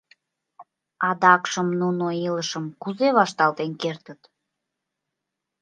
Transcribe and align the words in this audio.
Адакшым 1.09 1.67
нуно 1.81 2.05
илышым 2.27 2.65
кузе 2.81 3.07
вашталтен 3.17 3.71
кертыт? 3.81 4.21